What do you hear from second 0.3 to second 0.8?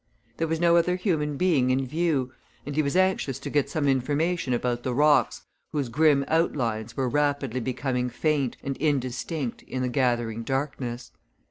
There was no